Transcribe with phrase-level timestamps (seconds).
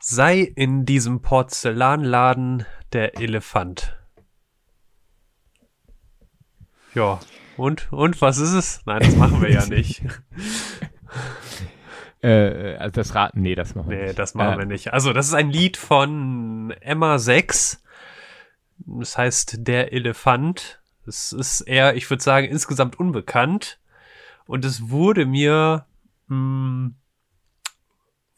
[0.00, 3.96] sei in diesem Porzellanladen der Elefant.
[6.94, 7.20] Ja,
[7.56, 8.80] und, und was ist es?
[8.86, 10.02] Nein, das machen wir ja nicht.
[12.22, 14.18] Äh, also das Raten, nee, das machen wir Nee, nicht.
[14.18, 14.92] das machen Äh, wir nicht.
[14.92, 17.82] Also, das ist ein Lied von Emma 6.
[18.78, 20.80] Das heißt Der Elefant.
[21.06, 23.78] Es ist eher, ich würde sagen, insgesamt unbekannt.
[24.46, 25.86] Und es wurde mir
[26.28, 26.90] mh,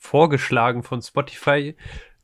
[0.08, 1.76] vorgeschlagen von Spotify,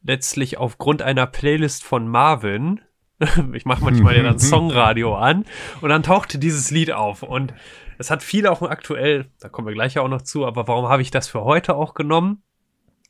[0.03, 2.81] letztlich aufgrund einer Playlist von Marvin.
[3.53, 5.45] Ich mache manchmal ja dann Songradio an
[5.81, 7.55] und dann tauchte dieses Lied auf und
[7.97, 11.01] es hat viel auch aktuell, da kommen wir gleich auch noch zu, aber warum habe
[11.01, 12.43] ich das für heute auch genommen?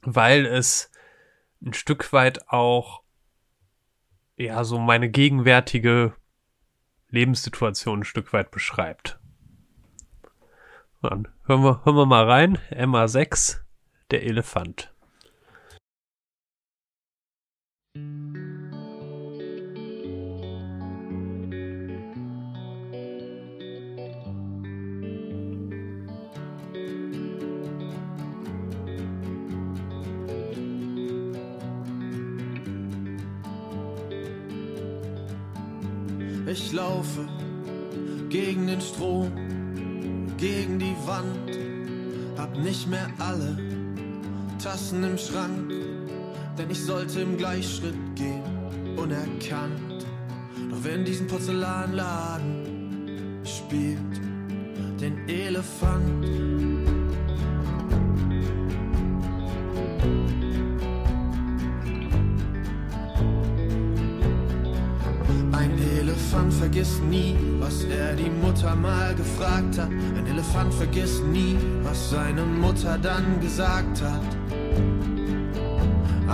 [0.03, 0.91] Weil es
[1.65, 3.03] ein Stück weit auch
[4.37, 6.13] ja so meine gegenwärtige
[7.09, 9.19] Lebenssituation ein Stück weit beschreibt.
[11.01, 12.59] Dann hören wir, hören wir mal rein.
[12.71, 13.64] Emma 6,
[14.11, 14.91] der Elefant.
[36.47, 37.27] Ich laufe
[38.29, 39.33] gegen den Strom,
[40.37, 41.59] gegen die Wand,
[42.39, 43.74] hab nicht mehr alle
[44.65, 45.73] Tassen im Schrank,
[46.57, 48.41] denn ich sollte im Gleichschritt gehen,
[48.97, 50.07] unerkannt.
[50.71, 53.99] Doch wenn diesen Porzellanladen spielt
[54.99, 56.25] den Elefant.
[65.53, 69.91] Ein Elefant vergisst nie, was er die Mutter mal gefragt hat.
[69.91, 74.44] Ein Elefant vergisst nie, was seine Mutter dann gesagt hat.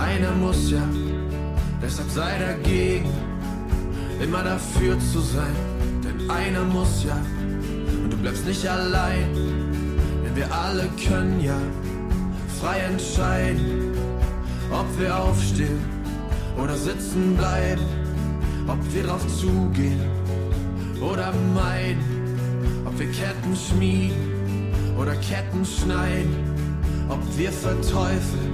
[0.01, 0.83] Einer muss ja,
[1.81, 3.09] deshalb sei dagegen,
[4.21, 5.55] immer dafür zu sein.
[6.03, 7.17] Denn einer muss ja,
[8.03, 9.29] und du bleibst nicht allein,
[10.23, 11.59] denn wir alle können ja
[12.59, 13.93] frei entscheiden,
[14.71, 15.79] ob wir aufstehen
[16.57, 17.85] oder sitzen bleiben.
[18.67, 19.99] Ob wir drauf zugehen
[21.01, 22.03] oder meiden,
[22.85, 26.35] ob wir Ketten schmieden oder Ketten schneiden,
[27.09, 28.50] ob wir verteufeln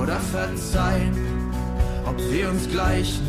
[0.00, 1.14] oder verzeihen,
[2.06, 3.26] ob wir uns gleichen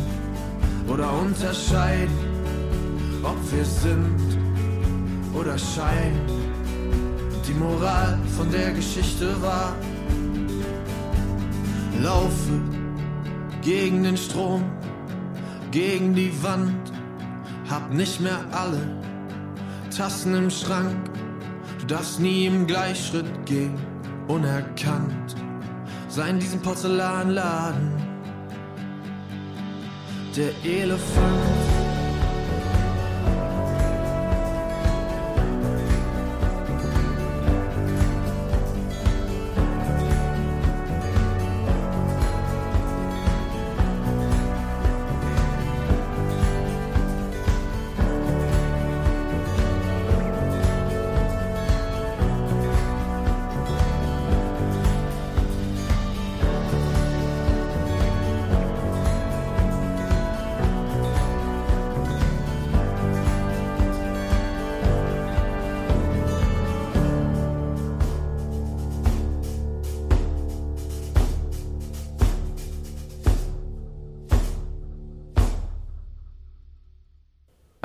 [0.88, 2.16] oder unterscheiden,
[3.22, 4.38] ob wir sind
[5.34, 6.20] oder scheinen.
[7.46, 9.74] Die Moral von der Geschichte war,
[12.00, 12.60] laufe
[13.62, 14.64] gegen den Strom
[15.76, 16.90] gegen die Wand,
[17.68, 18.80] hab nicht mehr alle
[19.94, 20.96] Tassen im Schrank.
[21.80, 23.74] Du darfst nie im Gleichschritt gehen,
[24.26, 25.45] unerkannt.
[26.16, 27.92] Sei in diesem Porzellanladen
[30.34, 31.65] der Elefant.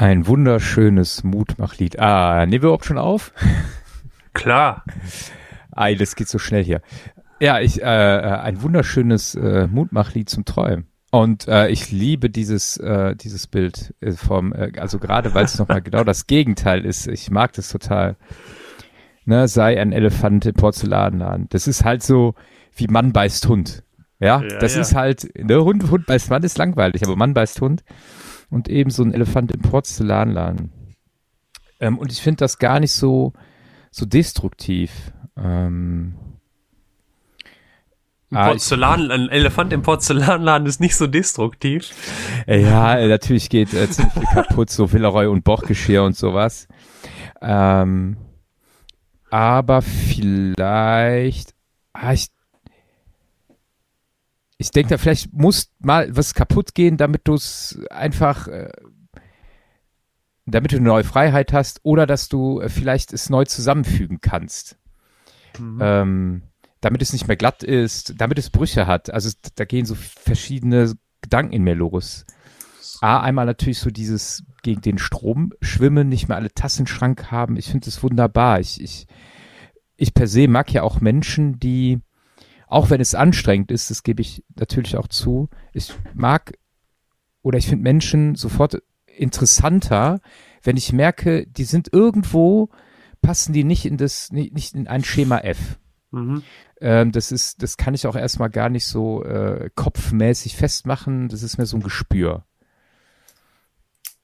[0.01, 1.99] Ein wunderschönes Mutmachlied.
[1.99, 3.31] Ah, nehmen wir überhaupt schon auf?
[4.33, 4.83] Klar.
[5.71, 6.81] Ei, das geht so schnell hier.
[7.39, 10.87] Ja, ich, äh, äh, ein wunderschönes äh, Mutmachlied zum Träumen.
[11.11, 15.59] Und äh, ich liebe dieses, äh, dieses Bild äh, vom, äh, also gerade weil es
[15.59, 17.07] nochmal genau das Gegenteil ist.
[17.07, 18.15] Ich mag das total.
[19.25, 21.45] Ne, sei ein Elefant im Porzellanladen.
[21.49, 22.33] Das ist halt so
[22.75, 23.83] wie Mann beißt Hund.
[24.19, 24.81] Ja, Ja, das ja.
[24.81, 27.83] ist halt, ne, Hund, Hund beißt Mann ist langweilig, aber Mann beißt Hund.
[28.51, 30.71] Und eben so ein Elefant im Porzellanladen.
[31.79, 33.33] Ähm, und ich finde das gar nicht so,
[33.89, 35.11] so destruktiv.
[35.35, 36.15] Ähm,
[38.29, 41.89] Ein, Ah, Porzellan, ein Elefant im Porzellanladen ist nicht so destruktiv.
[42.47, 46.67] Äh, Ja, äh, natürlich geht äh, ziemlich viel kaputt, so Villeroy und Bochgeschirr und sowas.
[47.41, 48.15] Ähm,
[49.29, 51.55] aber vielleicht,
[51.93, 52.27] ah, ich,
[54.61, 58.71] ich denke, da vielleicht muss mal was kaputt gehen, damit du es einfach, äh,
[60.45, 64.77] damit du eine neue Freiheit hast oder dass du äh, vielleicht es neu zusammenfügen kannst.
[65.57, 65.79] Mhm.
[65.81, 66.41] Ähm,
[66.79, 69.11] damit es nicht mehr glatt ist, damit es Brüche hat.
[69.11, 72.25] Also da gehen so verschiedene Gedanken in mir los.
[73.01, 77.57] A, einmal natürlich so dieses gegen den Strom schwimmen, nicht mehr alle Tassenschrank haben.
[77.57, 78.59] Ich finde das wunderbar.
[78.59, 79.07] Ich, ich,
[79.95, 81.99] ich per se mag ja auch Menschen, die,
[82.71, 86.53] auch wenn es anstrengend ist, das gebe ich natürlich auch zu, ich mag
[87.41, 90.21] oder ich finde Menschen sofort interessanter,
[90.63, 92.69] wenn ich merke, die sind irgendwo,
[93.21, 95.79] passen die nicht in das, nicht, nicht in ein Schema F.
[96.11, 96.43] Mhm.
[96.79, 101.27] Ähm, das ist, das kann ich auch erstmal gar nicht so äh, kopfmäßig festmachen.
[101.27, 102.45] Das ist mir so ein Gespür.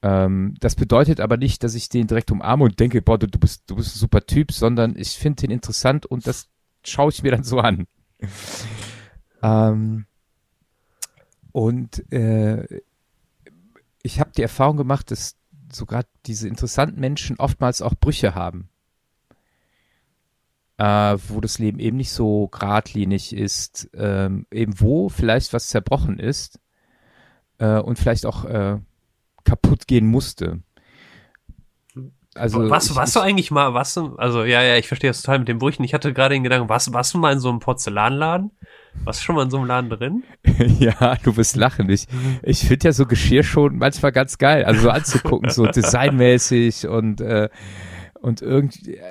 [0.00, 3.38] Ähm, das bedeutet aber nicht, dass ich den direkt umarme und denke, boah, du, du
[3.38, 6.48] bist, du bist ein super Typ, sondern ich finde den interessant und das
[6.82, 7.86] schaue ich mir dann so an.
[9.42, 10.06] ähm,
[11.52, 12.82] und äh,
[14.02, 15.36] ich habe die Erfahrung gemacht, dass
[15.72, 18.68] so gerade diese interessanten Menschen oftmals auch Brüche haben.
[20.78, 26.20] Äh, wo das Leben eben nicht so geradlinig ist, ähm, eben wo vielleicht was zerbrochen
[26.20, 26.60] ist
[27.58, 28.78] äh, und vielleicht auch äh,
[29.42, 30.62] kaputt gehen musste.
[32.34, 35.48] Also was, was du eigentlich mal, was also ja, ja, ich verstehe das total mit
[35.48, 35.84] den Brüchen.
[35.84, 38.50] Ich hatte gerade den Gedanken, was, was du mal in so einem Porzellanladen?
[39.04, 40.24] Du schon mal in so einem Laden drin?
[40.78, 41.88] ja, du wirst lachen.
[41.88, 42.06] Ich,
[42.42, 47.20] ich finde ja so Geschirr schon manchmal ganz geil, also so anzugucken, so designmäßig und,
[47.20, 47.48] äh,
[48.20, 49.02] und irgendwie, äh,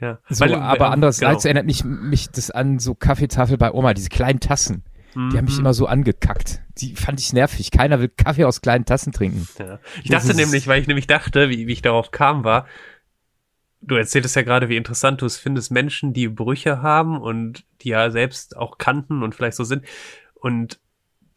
[0.00, 0.18] ja.
[0.28, 1.46] so, Weil, aber andererseits genau.
[1.46, 4.84] erinnert mich, mich das an so Kaffeetafel bei Oma, diese kleinen Tassen.
[5.16, 5.60] Die haben mich mhm.
[5.60, 6.60] immer so angekackt.
[6.78, 7.70] Die fand ich nervig.
[7.70, 9.48] Keiner will Kaffee aus kleinen Tassen trinken.
[9.58, 9.80] Ja.
[10.04, 12.66] Ich dachte nämlich, weil ich nämlich dachte, wie, wie ich darauf kam, war,
[13.80, 17.88] du erzähltest ja gerade, wie interessant du es findest, Menschen, die Brüche haben und die
[17.90, 19.86] ja selbst auch kannten und vielleicht so sind.
[20.34, 20.78] Und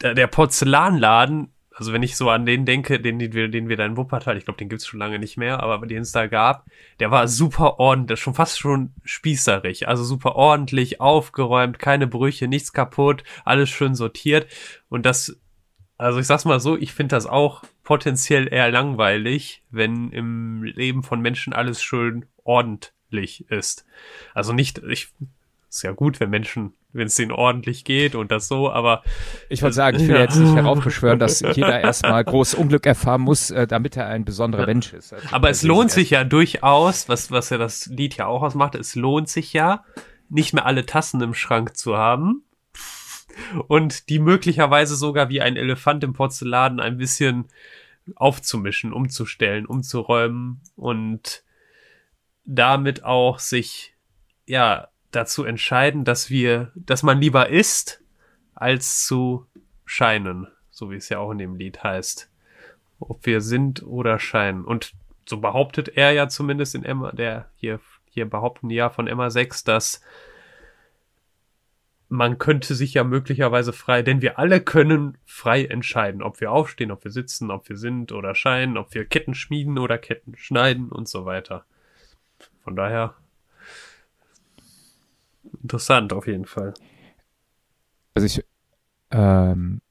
[0.02, 3.86] der Porzellanladen also wenn ich so an den denke, den, den wir, den wir da
[3.86, 6.66] in Wuppertal, ich glaube, den gibt's schon lange nicht mehr, aber den es da gab,
[7.00, 9.88] der war super ordentlich, schon fast schon spießerig.
[9.88, 14.48] Also super ordentlich, aufgeräumt, keine Brüche, nichts kaputt, alles schön sortiert.
[14.90, 15.40] Und das,
[15.98, 21.02] also ich sag's mal so, ich finde das auch potenziell eher langweilig, wenn im Leben
[21.02, 23.86] von Menschen alles schön ordentlich ist.
[24.34, 25.14] Also nicht, ich
[25.70, 29.04] ist ja gut, wenn Menschen, wenn es denen ordentlich geht und das so, aber.
[29.50, 30.22] Ich wollte sagen, ich will ja.
[30.22, 34.66] jetzt nicht heraufbeschwören, dass jeder erstmal groß Unglück erfahren muss, äh, damit er ein besonderer
[34.66, 35.14] Mensch ist.
[35.14, 38.76] Also aber es lohnt sich ja durchaus, was, was ja das Lied ja auch ausmacht,
[38.76, 39.84] es lohnt sich ja,
[40.30, 42.44] nicht mehr alle Tassen im Schrank zu haben.
[43.68, 47.48] Und die möglicherweise sogar wie ein Elefant im Porzellan ein bisschen
[48.16, 51.44] aufzumischen, umzustellen, umzuräumen und
[52.44, 53.96] damit auch sich
[54.46, 58.02] ja dazu entscheiden, dass wir, dass man lieber isst,
[58.54, 59.48] als zu
[59.86, 62.30] scheinen, so wie es ja auch in dem Lied heißt.
[63.00, 64.66] Ob wir sind oder scheinen.
[64.66, 64.94] Und
[65.28, 67.80] so behauptet er ja zumindest in Emma, der hier,
[68.10, 70.02] hier behaupten ja von Emma 6, dass
[72.10, 76.92] man könnte sich ja möglicherweise frei, denn wir alle können frei entscheiden, ob wir aufstehen,
[76.92, 80.90] ob wir sitzen, ob wir sind oder scheinen, ob wir Ketten schmieden oder Ketten schneiden
[80.90, 81.66] und so weiter.
[82.64, 83.14] Von daher
[85.62, 86.74] Interessant auf jeden Fall.
[88.14, 88.44] Also ich,
[89.12, 89.82] ähm,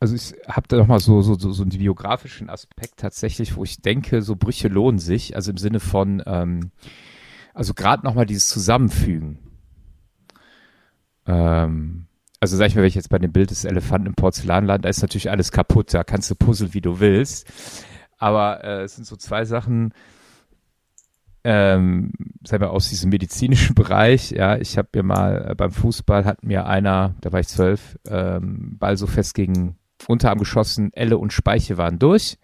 [0.00, 3.82] also ich habe da nochmal so, so, so, so einen biografischen Aspekt tatsächlich, wo ich
[3.82, 6.70] denke, so Brüche lohnen sich, also im Sinne von, ähm,
[7.52, 9.38] also gerade nochmal dieses Zusammenfügen.
[11.26, 12.06] Ähm,
[12.40, 14.88] also sag ich mal, wenn ich jetzt bei dem Bild des Elefanten im Porzellanland, da
[14.88, 17.46] ist natürlich alles kaputt, da kannst du puzzeln, wie du willst.
[18.16, 19.92] Aber äh, es sind so zwei Sachen,
[21.44, 22.12] ähm,
[22.44, 26.66] selber aus diesem medizinischen Bereich, ja, ich habe mir mal äh, beim Fußball hat mir
[26.66, 31.76] einer, da war ich zwölf, ähm, Ball so fest gegen Unterarm geschossen, Elle und Speiche
[31.76, 32.38] waren durch.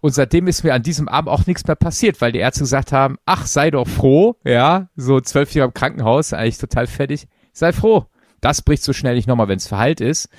[0.00, 2.92] Und seitdem ist mir an diesem Abend auch nichts mehr passiert, weil die Ärzte gesagt
[2.92, 7.72] haben, ach, sei doch froh, ja, so zwölf Jahre im Krankenhaus, eigentlich total fertig, sei
[7.72, 8.06] froh.
[8.40, 10.30] Das bricht so schnell nicht nochmal, wenn es verheilt ist.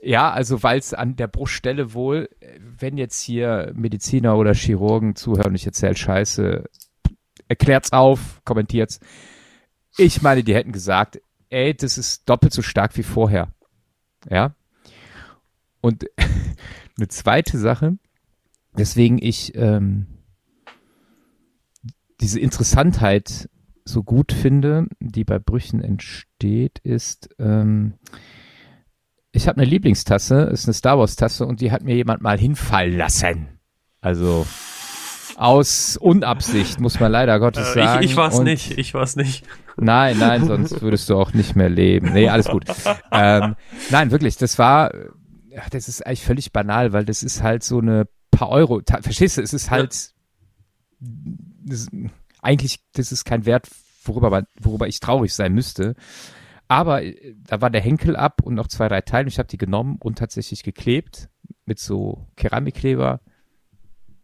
[0.00, 5.54] Ja, also weil es an der Bruststelle wohl, wenn jetzt hier Mediziner oder Chirurgen zuhören,
[5.54, 6.64] ich erzähle Scheiße,
[7.48, 9.00] erklärt's auf, kommentiert's.
[9.96, 13.48] Ich meine, die hätten gesagt, ey, das ist doppelt so stark wie vorher.
[14.28, 14.54] Ja.
[15.80, 16.06] Und
[16.98, 17.98] eine zweite Sache,
[18.74, 20.06] weswegen ich ähm,
[22.20, 23.48] diese Interessantheit
[23.84, 27.94] so gut finde, die bei Brüchen entsteht, ist, ähm,
[29.32, 32.38] ich habe eine Lieblingstasse, ist eine Star Wars Tasse und die hat mir jemand mal
[32.38, 33.48] hinfallen lassen.
[34.00, 34.46] Also
[35.38, 38.02] aus Unabsicht, muss man leider Gottes äh, sagen.
[38.02, 39.44] Ich, ich war's und nicht, ich war's nicht.
[39.76, 42.12] Nein, nein, sonst würdest du auch nicht mehr leben.
[42.12, 42.64] Nee, alles gut.
[43.12, 43.54] ähm,
[43.90, 44.92] nein, wirklich, das war,
[45.70, 49.42] das ist eigentlich völlig banal, weil das ist halt so eine paar Euro, verstehst du,
[49.42, 50.10] es ist halt,
[50.98, 51.88] das,
[52.42, 53.68] eigentlich, das ist kein Wert
[54.02, 55.94] worüber, man, worüber ich traurig sein müsste.
[56.66, 59.28] Aber äh, da war der Henkel ab und noch zwei, drei Teile.
[59.28, 61.28] Ich habe die genommen und tatsächlich geklebt
[61.64, 63.20] mit so Keramikkleber.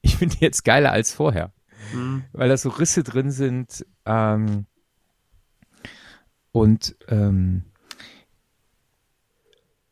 [0.05, 1.53] Ich finde die jetzt geiler als vorher,
[1.95, 2.25] Mhm.
[2.33, 3.87] weil da so Risse drin sind.
[4.05, 4.67] Ähm,
[6.53, 7.65] und ähm,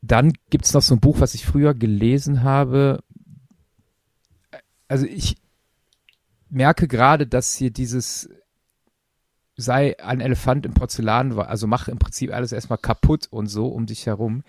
[0.02, 3.02] dann gibt's noch so ein Buch, was ich früher gelesen habe.
[4.88, 5.36] Also ich
[6.50, 8.28] merke gerade, dass hier dieses
[9.62, 13.86] sei ein Elefant im Porzellan, also mach im Prinzip alles erstmal kaputt und so um
[13.86, 14.42] dich herum,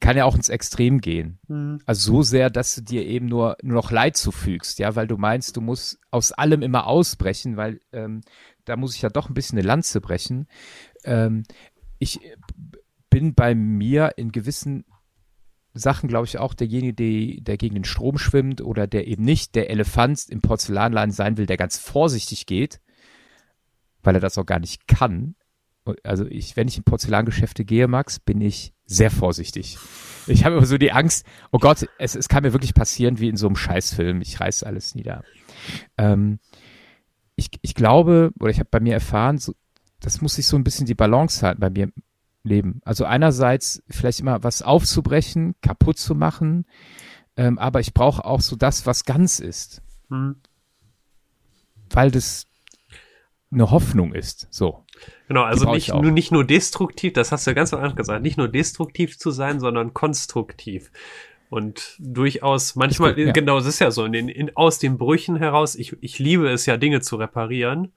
[0.00, 1.38] kann ja auch ins Extrem gehen.
[1.48, 1.80] Mhm.
[1.86, 5.16] Also so sehr, dass du dir eben nur, nur noch Leid zufügst, ja, weil du
[5.16, 8.20] meinst, du musst aus allem immer ausbrechen, weil ähm,
[8.64, 10.46] da muss ich ja doch ein bisschen eine Lanze brechen.
[11.04, 11.44] Ähm,
[11.98, 12.36] ich äh,
[13.08, 14.84] bin bei mir in gewissen
[15.72, 19.54] Sachen, glaube ich, auch derjenige, der, der gegen den Strom schwimmt oder der eben nicht
[19.54, 22.80] der Elefant im Porzellanladen sein will, der ganz vorsichtig geht,
[24.06, 25.34] weil er das auch gar nicht kann.
[26.02, 29.78] Also ich, wenn ich in Porzellangeschäfte gehe, Max, bin ich sehr vorsichtig.
[30.26, 33.28] Ich habe immer so die Angst, oh Gott, es, es kann mir wirklich passieren wie
[33.28, 34.20] in so einem Scheißfilm.
[34.20, 35.22] Ich reiß alles nieder.
[35.96, 36.40] Ähm,
[37.36, 39.54] ich, ich glaube, oder ich habe bei mir erfahren, so,
[40.00, 41.92] das muss sich so ein bisschen die Balance halten bei mir im
[42.42, 42.80] Leben.
[42.84, 46.64] Also einerseits vielleicht immer was aufzubrechen, kaputt zu machen,
[47.36, 50.36] ähm, aber ich brauche auch so das, was ganz ist, Mhm.
[51.90, 52.46] weil das
[53.52, 54.48] eine Hoffnung ist.
[54.50, 54.84] So.
[55.28, 58.38] Genau, also nicht nur, nicht nur destruktiv, das hast du ganz am Anfang gesagt, nicht
[58.38, 60.90] nur destruktiv zu sein, sondern konstruktiv.
[61.48, 63.32] Und durchaus, manchmal, gut, ja.
[63.32, 66.48] genau, es ist ja so, in den, in, aus den Brüchen heraus, ich, ich liebe
[66.48, 67.92] es ja, Dinge zu reparieren.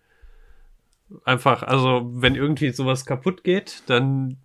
[1.25, 4.37] Einfach, also, wenn irgendwie sowas kaputt geht, dann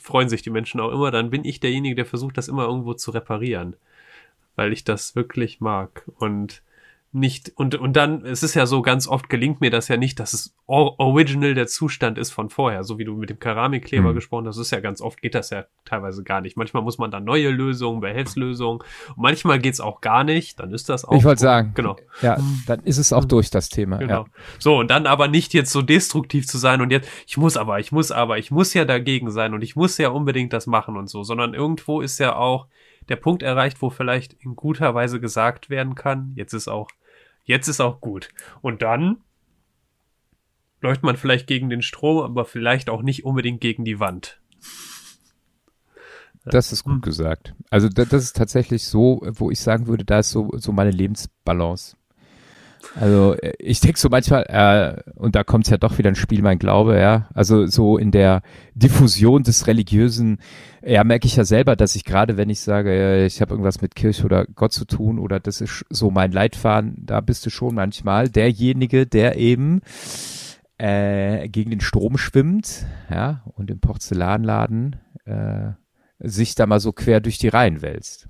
[0.00, 2.94] freuen sich die Menschen auch immer, dann bin ich derjenige, der versucht, das immer irgendwo
[2.94, 3.76] zu reparieren.
[4.56, 6.04] Weil ich das wirklich mag.
[6.16, 6.62] Und
[7.10, 10.20] nicht, und, und dann, es ist ja so, ganz oft gelingt mir das ja nicht,
[10.20, 14.08] dass es or original der Zustand ist von vorher, so wie du mit dem Keramikkleber
[14.10, 14.14] Hm.
[14.14, 16.58] gesprochen hast, das ist ja ganz oft, geht das ja teilweise gar nicht.
[16.58, 20.90] Manchmal muss man dann neue Lösungen, Behelfslösungen, und manchmal geht's auch gar nicht, dann ist
[20.90, 21.16] das auch.
[21.16, 21.96] ich wollte sagen, Genau.
[22.20, 23.96] ja, dann ist es auch durch das Thema.
[23.96, 24.24] Genau.
[24.24, 24.26] Ja.
[24.58, 27.80] So, und dann aber nicht jetzt so destruktiv zu sein und jetzt, ich muss aber,
[27.80, 30.96] ich muss aber, ich muss ja dagegen sein und ich muss ja unbedingt das machen
[30.98, 32.66] und so, sondern irgendwo ist ja auch
[33.08, 36.88] der Punkt erreicht, wo vielleicht in guter Weise gesagt werden kann, jetzt ist auch,
[37.48, 38.28] jetzt ist auch gut.
[38.62, 39.16] Und dann
[40.80, 44.40] läuft man vielleicht gegen den Strom, aber vielleicht auch nicht unbedingt gegen die Wand.
[46.44, 47.00] Das ist gut Hm.
[47.02, 47.54] gesagt.
[47.70, 50.90] Also da, das ist tatsächlich so, wo ich sagen würde, da ist so, so meine
[50.92, 51.96] Lebensbalance.
[52.94, 56.42] Also äh, ich denke so manchmal, äh, und da kommt ja doch wieder ein Spiel
[56.42, 57.28] mein Glaube, ja.
[57.34, 58.42] Also so in der
[58.74, 60.38] Diffusion des Religiösen,
[60.82, 63.82] ja, merke ich ja selber, dass ich gerade, wenn ich sage, äh, ich habe irgendwas
[63.82, 67.50] mit Kirche oder Gott zu tun oder das ist so mein Leitfaden, da bist du
[67.50, 69.80] schon manchmal derjenige, der eben
[70.78, 75.72] äh, gegen den Strom schwimmt, ja, und im Porzellanladen äh,
[76.20, 78.28] sich da mal so quer durch die Reihen wälzt.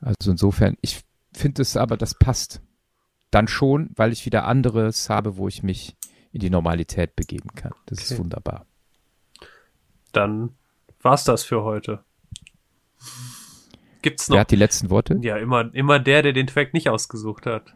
[0.00, 1.00] Also insofern, ich
[1.32, 2.60] finde es aber, das passt.
[3.30, 5.96] Dann schon, weil ich wieder anderes habe, wo ich mich
[6.32, 7.72] in die Normalität begeben kann.
[7.86, 8.20] Das ist Okay.
[8.20, 8.66] wunderbar.
[10.12, 10.50] Dann
[11.02, 12.04] war's das für heute.
[14.02, 14.40] Gibt's Wer noch?
[14.40, 15.18] hat die letzten Worte?
[15.22, 17.74] Ja, immer, immer der, der den Track nicht ausgesucht hat.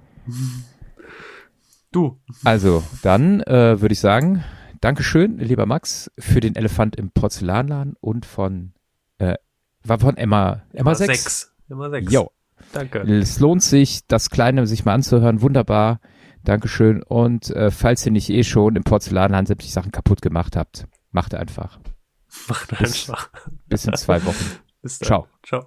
[1.90, 2.18] Du.
[2.44, 4.44] Also, dann äh, würde ich sagen,
[4.80, 8.72] Dankeschön, lieber Max, für den Elefant im Porzellanladen und von,
[9.18, 9.34] äh,
[9.84, 11.06] war von Emma, Emma 6.
[11.22, 11.54] sechs.
[11.68, 12.12] Immer sechs.
[12.12, 12.30] Jo,
[12.72, 13.00] Danke.
[13.00, 15.42] es lohnt sich, das Kleine sich mal anzuhören.
[15.42, 16.00] Wunderbar.
[16.44, 17.02] Dankeschön.
[17.02, 21.34] Und äh, falls ihr nicht eh schon im Porzellanladen sämtliche Sachen kaputt gemacht habt, macht
[21.34, 21.78] einfach.
[22.48, 23.30] Macht Bis- einfach.
[23.66, 24.44] Bis in zwei Wochen.
[24.82, 25.06] Bis dann.
[25.06, 25.28] Ciao.
[25.46, 25.66] Ciao.